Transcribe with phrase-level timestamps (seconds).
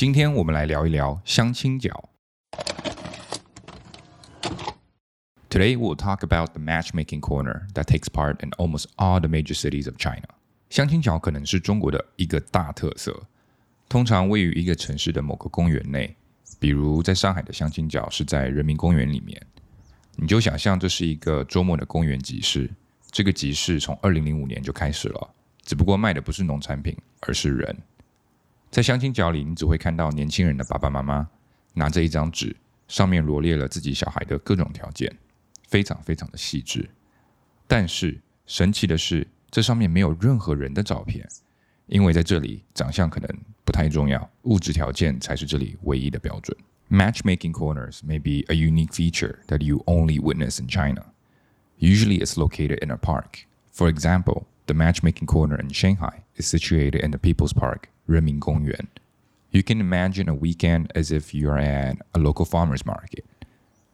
[0.00, 2.08] 今天我们来聊一聊相亲角。
[5.50, 9.84] Today we'll talk about the matchmaking corner that takes part in almost all the major cities
[9.84, 10.24] of China。
[10.70, 13.24] 相亲角可能是中国的一个大特色，
[13.90, 16.16] 通常位于一个城市的某个公园内，
[16.58, 19.38] 比如在上海的相亲角是在人民公园里面。
[20.16, 22.70] 你就想象这是一个周末的公园集市。
[23.10, 27.76] 这个集市从二零零五年就开始了，只不过卖的不是农产品，而是人。
[28.70, 31.28] 在相亲角里，你只会看到年轻人的爸爸妈妈
[31.74, 32.54] 拿着一张纸，
[32.86, 35.12] 上面罗列了自己小孩的各种条件，
[35.66, 36.88] 非常非常的细致。
[37.66, 41.28] 但是神奇的是，这上面没有任何人的照片，
[41.86, 43.28] 因为在这里长相可能
[43.64, 46.56] 不太重要，物质条件才是这里唯一的标准。
[46.88, 51.06] Matchmaking corners may be a unique feature that you only witness in China.
[51.78, 53.46] Usually, it's located in a park.
[53.72, 58.88] For example, the matchmaking corner in Shanghai is situated in the People's Park, Renmin.
[59.52, 63.24] You can imagine a weekend as if you are at a local farmer's market.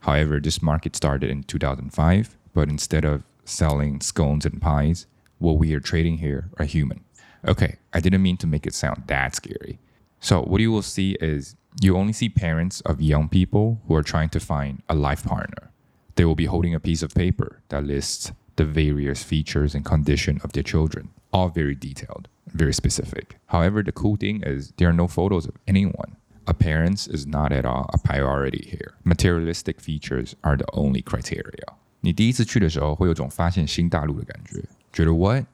[0.00, 5.06] However, this market started in 2005, but instead of selling scones and pies,
[5.38, 7.04] what we are trading here are human.
[7.46, 9.78] Okay, I didn't mean to make it sound that scary.
[10.20, 14.02] So, what you will see is you only see parents of young people who are
[14.02, 15.70] trying to find a life partner.
[16.14, 20.40] They will be holding a piece of paper that lists the various features and condition
[20.44, 23.36] of their children, all very detailed, very specific.
[23.51, 26.15] However, the cool thing is there are no photos of anyone.
[26.45, 28.93] Appearance is not at all a priority here.
[29.03, 31.75] Materialistic features are the only criteria.
[32.01, 35.45] 你第一次去的时候，会有种发现新大陆的感觉，觉得 what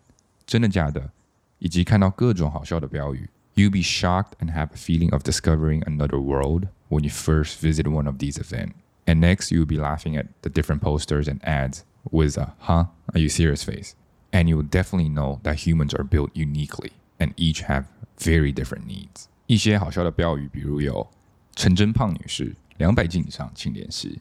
[0.45, 1.11] 真的假的，
[1.59, 3.30] 以及看到各种好笑的标语。
[3.56, 8.08] You'll be shocked and have a feeling of discovering another world when you first visit one
[8.08, 8.73] of these events.
[9.06, 12.86] And next, you'll be laughing at the different posters and ads with a huh?
[13.14, 13.95] Are you serious face?
[14.31, 17.84] And you will definitely know that humans are built uniquely And each have
[18.19, 19.24] very different needs.
[19.47, 21.08] 一些好笑的标语，比如有
[21.56, 24.20] “陈真胖女士两百斤以上请联系”，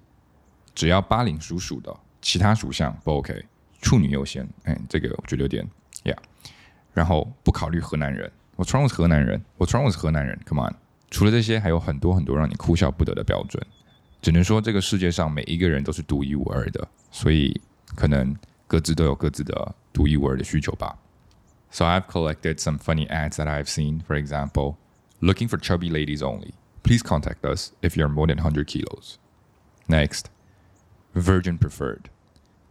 [0.74, 3.46] 只要八零属鼠的，其他属相不 OK，
[3.82, 4.48] 处女优先。
[4.64, 5.68] 哎，这个我觉得有点
[6.04, 6.18] ，Yeah。
[6.94, 10.76] 然后不考虑河南人，What's wrong with 河南人？What's wrong with 河南人？Come on！
[11.12, 13.62] 除了这些，还有很多很多让你哭笑不得的标准。
[14.22, 17.62] 只能说这个世界上每一个人都是独一无二的，所以
[17.96, 18.36] 可能
[18.66, 20.98] 各自都有各自的独一无二的需求吧。
[21.70, 24.78] So I've collected some funny ads that I've seen, for example,
[25.22, 26.54] looking for chubby ladies only.
[26.84, 29.18] Please contact us if you're more than 100 kilos.
[29.88, 30.30] Next,
[31.14, 32.10] virgin preferred.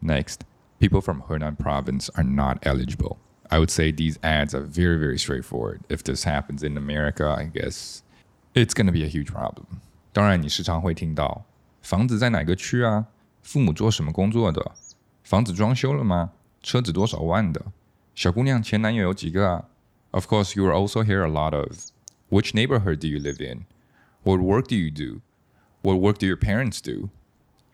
[0.01, 0.45] Next,
[0.81, 3.19] people from Henan province are not eligible.
[3.51, 5.81] I would say these ads are very, very straightforward.
[5.89, 8.03] If this happens in America, I guess
[8.55, 9.81] it's going to be a huge problem.
[10.13, 11.45] 当然，你时常会听到
[11.83, 13.07] 房子在哪个区啊？
[13.43, 14.73] 父母做什么工作的？
[15.23, 16.33] 房子装修了吗？
[16.63, 17.63] 车子多少万的？
[18.16, 19.66] 小姑娘前男友有几个啊？
[20.12, 21.92] Of course, you will also hear a lot of
[22.30, 23.66] which neighborhood do you live in?
[24.24, 25.22] What work do you do?
[25.82, 27.10] What work do your parents do?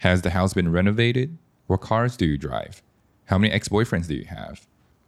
[0.01, 1.37] Has the house been renovated?
[1.65, 2.81] What cars do you drive?
[3.25, 4.59] How many ex-boyfriends do you have?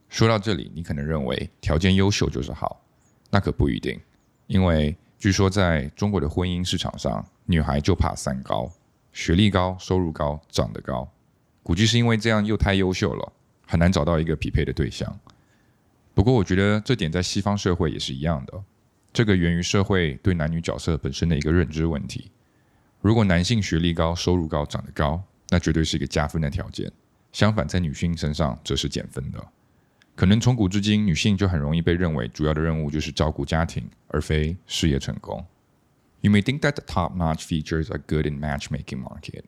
[0.09, 2.81] 说到这里，你可能认为条件优秀就是好，
[3.29, 4.01] 那可不一定，
[4.47, 8.71] 因为据说，在中国的婚姻市场上，女孩就怕三高：
[9.13, 11.07] 学历高、收入高、长得高。
[11.61, 13.31] 估计是因为这样又太优秀了，
[13.66, 15.18] 很难找到一个匹配的对象。
[16.14, 18.62] 不过，我觉得这点在西方社会也是一样的。
[19.12, 22.30] 这个源于社会对男女角色本身的一个认知问题。
[23.00, 26.88] 如果男性学历高、收入高、长得高，那绝对是一个加分的条件；
[27.32, 29.46] 相反，在女性身上则是减分的。
[30.16, 35.44] 可能从古至今，女性就很容易被认为主要的任务就是照顾家庭，而非事业成功。
[36.20, 39.42] You may think that the top-notch features are good in matchmaking market,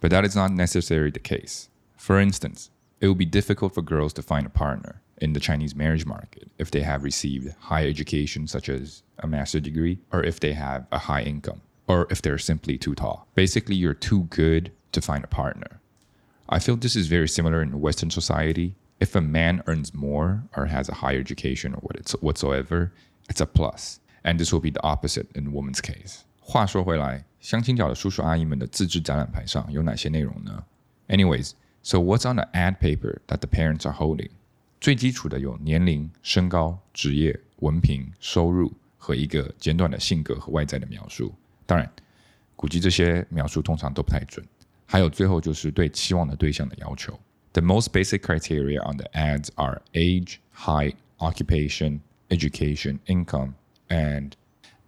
[0.00, 1.66] but that is not necessarily the case.
[1.98, 2.68] For instance,
[3.01, 6.49] it will be difficult for girls to find a partner in the Chinese marriage market
[6.57, 10.85] if they have received higher education such as a master's degree or if they have
[10.91, 13.27] a high income or if they're simply too tall.
[13.35, 15.79] Basically, you're too good to find a partner.
[16.49, 20.65] I feel this is very similar in Western society if a man earns more or
[20.65, 21.81] has a higher education or
[22.21, 22.93] whatsoever,
[23.29, 23.99] it's a plus.
[24.23, 26.23] And this will be the opposite in woman's case.
[26.39, 30.63] 话说回来，相亲角的叔叔阿姨们的自制展览牌上有哪些内容呢？
[31.07, 31.51] Anyways,
[31.81, 34.29] so what's on the ad paper that the parents are holding?
[34.79, 41.33] 最基础的有年龄、身高、职业、文凭、收入和一个简短的性格和外在的描述。
[41.65, 41.91] 当然，
[42.55, 44.45] 估计这些描述通常都不太准。
[44.85, 47.19] 还有最后就是对期望的对象的要求。
[47.53, 53.55] the most basic criteria on the ads are age, height, occupation, education, income,
[53.89, 54.33] and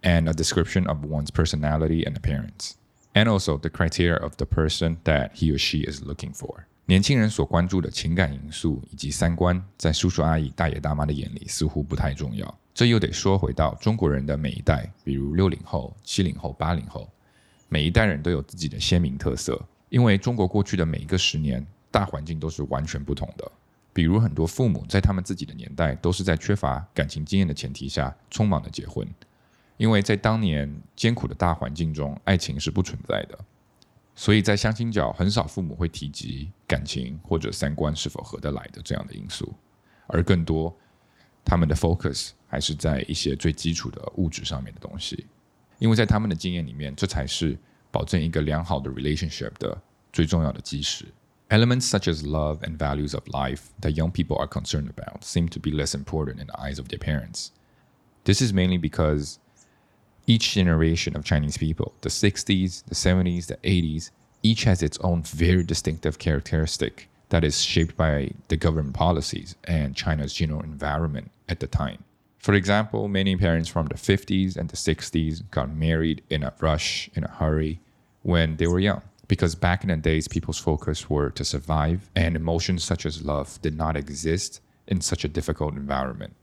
[0.04, 2.76] and a description of one's personality and appearance,
[3.14, 6.68] and also the criteria of the person that he or she is looking for.
[6.87, 12.59] 年轻人所关注的情感因素以及三观，在叔叔阿姨、大爷大妈的眼里似乎不太重要。
[12.75, 17.09] 这又得说回到中国人的每一代，比如六零后、七零后、八零后，
[17.71, 19.59] 每一代人都有自己的鲜明特色。
[19.89, 23.51] 因为中国过去的每一个十年，大环境都是完全不同的。
[23.93, 29.09] 比如很多父母在他们自己的年代，都是在缺乏感情经验的前提下，匆忙的结婚。
[29.77, 33.39] 因为在当年艰苦的大环境中，爱情是不存在的，
[34.15, 39.53] 所以在相亲角很少父母会提及感情或者三观是否合得来的这样的因素，
[40.07, 40.75] 而更多
[41.45, 45.27] 他们的 focus 还是在一些最基础的物质上面的东西，
[45.79, 47.59] 因为在他们的经验里面，这才是
[47.91, 49.81] 保证一个良好的 relationship 的
[50.13, 51.07] 最重要的基石。
[51.51, 55.61] Elements such as love and values of life that young people are concerned about seem to
[55.61, 57.49] be less important in the eyes of their parents.
[58.25, 59.37] This is mainly because
[60.27, 64.11] each generation of Chinese people, the 60s, the 70s, the 80s,
[64.43, 69.97] each has its own very distinctive characteristic that is shaped by the government policies and
[69.97, 72.05] China's general environment at the time.
[72.39, 77.09] For example, many parents from the 50s and the 60s got married in a rush,
[77.15, 77.81] in a hurry,
[78.23, 79.03] when they were young.
[79.29, 83.59] Because back in the days, people's focus were to survive, and emotions such as love
[83.63, 86.35] did not exist in such a difficult environment.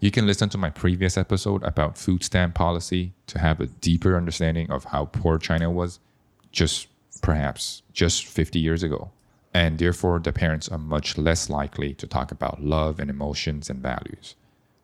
[0.00, 4.16] You can listen to my previous episode about food stamp policy to have a deeper
[4.16, 5.98] understanding of how poor China was
[6.52, 6.88] just
[7.22, 9.10] perhaps just 50 years ago.
[9.52, 13.80] And therefore, the parents are much less likely to talk about love and emotions and
[13.80, 14.34] values.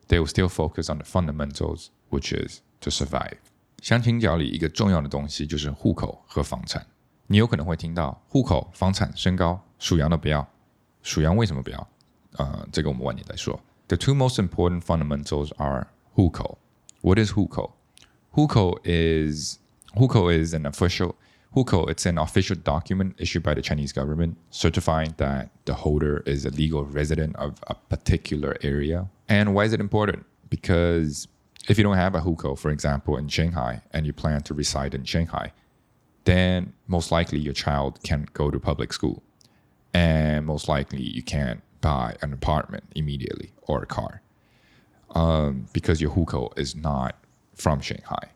[0.08, 3.36] They will still focus on the fundamentals, which is to survive.
[3.82, 6.86] 相亲角里一个重要的东西就是户口和房产。
[7.26, 10.48] 你有可能会听到户口、房产、身高，属羊的不要。
[11.02, 11.88] 属羊为什么不要？
[12.38, 13.58] 呃，这个我们晚点再说。
[13.87, 16.57] the two most important fundamentals are hukou.
[17.01, 17.71] What is hukou?
[18.35, 19.59] Hukou is
[19.95, 21.15] hukou is an official
[21.55, 21.89] hukou.
[21.89, 26.49] It's an official document issued by the Chinese government certifying that the holder is a
[26.49, 29.07] legal resident of a particular area.
[29.29, 30.25] And why is it important?
[30.49, 31.27] Because
[31.69, 34.93] if you don't have a hukou, for example, in Shanghai, and you plan to reside
[34.95, 35.51] in Shanghai,
[36.23, 39.23] then most likely your child can't go to public school,
[39.93, 44.21] and most likely you can't buy an apartment immediately or a car
[45.15, 47.15] um, because your hukou is not
[47.55, 48.31] from Shanghai.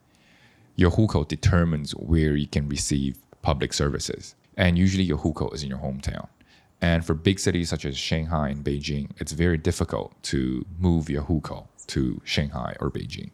[0.75, 5.69] Your hukou determines where you can receive public services, and usually your hukou is in
[5.69, 6.27] your hometown.
[6.81, 11.23] And for big cities such as Shanghai and Beijing, it's very difficult to move your
[11.23, 13.29] hukou to Shanghai or Beijing.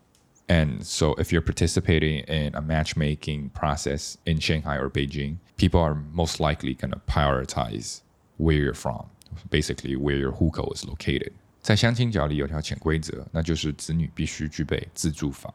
[0.50, 5.96] And so, if you're participating in a matchmaking process in Shanghai or Beijing, people are
[5.96, 8.02] most likely going to prioritize
[8.38, 9.10] where you're from
[9.51, 11.33] basically where your hukou is located。
[11.61, 15.53] 在相亲角里有条潜规则，那就是子女必须具备自住房，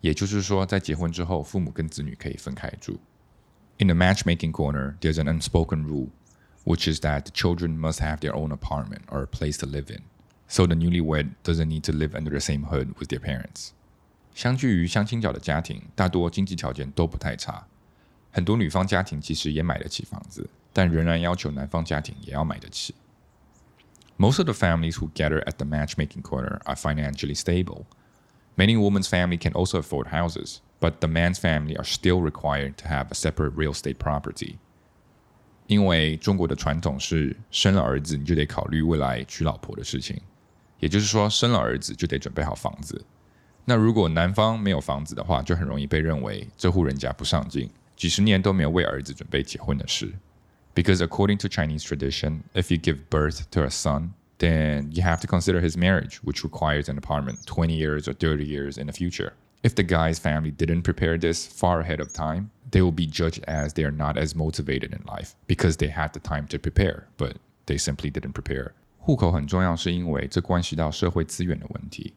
[0.00, 2.98] 也就是说，在结婚之后，父母跟子女可以分开住。
[3.78, 6.08] In the matchmaking corner, there's an unspoken rule,
[6.64, 9.92] which is that the children must have their own apartment or a place to live
[9.92, 10.02] in,
[10.48, 13.70] so the newlywed doesn't need to live under the same hood with their parents.
[14.34, 17.66] 相距于相亲角的家庭，大多经济条件都不太差，
[18.30, 22.94] 很多女方家庭其实也买得起房子，但仍然要求男方家庭也要买得起。
[24.17, 27.85] Most of the families who gather at the matchmaking corner are financially stable.
[28.55, 32.87] Many women's family can also afford houses, but the man's family are still required to
[32.87, 34.57] have a separate real estate property.
[35.67, 40.19] 因为中国的传统是生了儿子你就得考虑未来娶老婆的事情，
[40.79, 43.05] 也就是说生了儿子就得准备好房子。
[43.65, 50.11] 那如果男方没有房子的话，就很容易被认为这户人家不上进，几十年都没有为儿子准备结婚的事。
[50.76, 55.26] because according to Chinese tradition, if you give birth to a son, then you have to
[55.26, 59.34] consider his marriage, which requires an apartment 20 years or 30 years in the future.
[59.62, 63.44] If the guy's family didn't prepare this far ahead of time, they will be judged
[63.46, 67.06] as they are not as motivated in life because they had the time to prepare,
[67.16, 67.36] but
[67.66, 68.72] they simply didn't prepare.
[68.98, 72.14] 户口很重要，是因为这关系到社会资源的问题。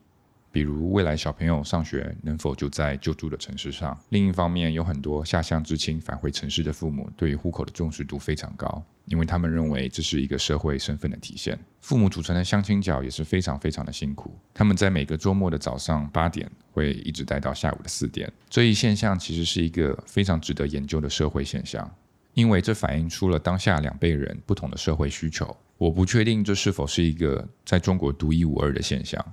[0.53, 3.97] 比如未来小朋友上学能否就在就住的城市上？
[4.09, 11.59] 另一方面，有很多下乡知青返回城市的父母，对于户口的重视度非常高，因为他们认为这是一个社会身份的体现。
[11.81, 18.31] 父母组成的相亲角也是非常非常的辛苦，他们在每个周末的早上八点会一直待到下午的四点。
[18.49, 21.89] 这一现象其实是一个非常值得研究的社会现象，
[22.35, 25.57] 因为这反映出了当下两辈人不同的社会需求。
[25.79, 29.25] 我不确定这是否是一个在中国独一无二的现象。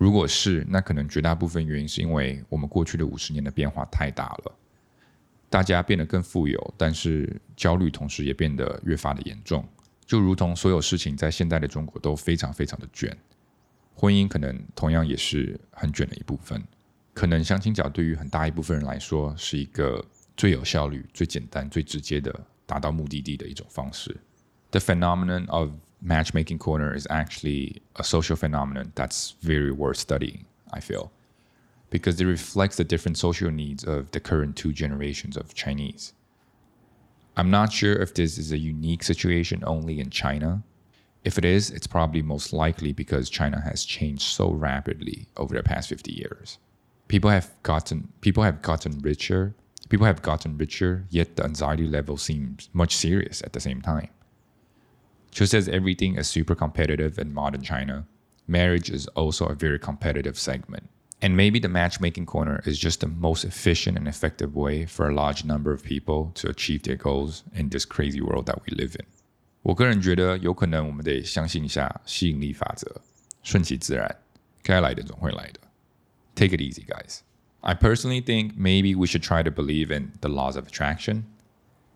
[0.00, 4.52] 如果是，那可能绝大部分原因是因为我们过去的五十年的变化太大了，
[5.50, 9.62] 大家变得更富有，但是焦虑同时也变得越发的严重。
[10.06, 13.14] 就如同所有事情在现代的中国都非常非常的卷，
[13.94, 16.64] 婚姻可能同样也是很卷的一部分。
[17.12, 20.02] 可能相亲角对于很大一部分人来说是一个
[20.34, 24.16] 最有效率、最简单、最直接的达到目的地的一种方式。
[24.70, 30.46] The phenomenon of matchmaking corner is actually a social phenomenon that's very worth studying.
[30.72, 31.10] I feel,
[31.90, 36.12] because it reflects the different social needs of the current two generations of Chinese.
[37.36, 40.62] I'm not sure if this is a unique situation only in China.
[41.24, 45.62] If it is, it's probably most likely because China has changed so rapidly over the
[45.62, 46.58] past 50 years.
[47.08, 49.54] People have gotten people have gotten richer,
[49.88, 54.08] people have gotten richer, yet the anxiety level seems much serious at the same time.
[55.31, 58.05] Just as everything is super competitive in modern China,
[58.47, 60.83] marriage is also a very competitive segment.
[61.21, 65.13] And maybe the matchmaking corner is just the most efficient and effective way for a
[65.13, 68.95] large number of people to achieve their goals in this crazy world that we live
[68.95, 69.05] in.
[69.61, 73.01] 我个人觉得，有可能我们得相信一下吸引力法则，
[73.41, 74.15] 顺其自然，
[74.61, 75.59] 该来的总会来的。
[76.35, 77.21] Take it easy, guys.
[77.61, 81.23] I personally think maybe we should try to believe in the laws of attraction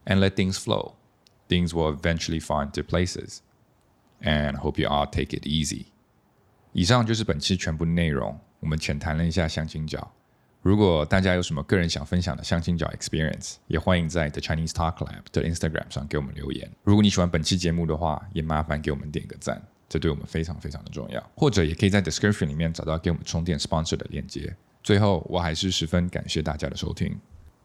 [0.06, 0.94] and let things flow.
[1.48, 3.40] Things will eventually fall into places.
[4.22, 5.86] And I hope you all take it easy.
[6.74, 8.40] 以上就是本期全部内容。
[8.60, 10.12] 我们浅谈了一下相亲角。
[10.62, 16.70] 如果大家有什么个人想分享的相亲角 experience，也欢迎在 The Chinese Talk Lab 的 Instagram 上给我们留言。
[16.84, 21.32] 如果你喜欢本期节目的话，也麻烦给我们点个赞，这对我们非常非常的重要。
[21.36, 24.54] 或者也可以在 description 里面找到给我们充电 sponsor 的链接。
[24.84, 27.18] 最后，我还是十分感谢大家的收听。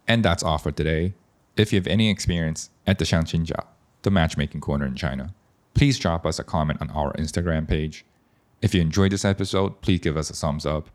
[0.07, 1.13] And that's all for today.
[1.60, 3.66] if you have any experience at the Xiangqinjiao,
[4.04, 5.34] the matchmaking corner in China,
[5.74, 8.06] please drop us a comment on our Instagram page.
[8.62, 10.90] If you enjoyed this episode, please give us a thumbs up.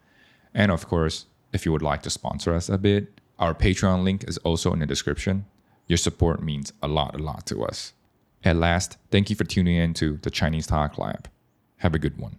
[0.54, 4.24] And of course, if you would like to sponsor us a bit, our Patreon link
[4.24, 5.44] is also in the description.
[5.86, 7.92] Your support means a lot, a lot to us.
[8.42, 11.28] At last, thank you for tuning in to the Chinese Talk Lab.
[11.78, 12.38] Have a good one.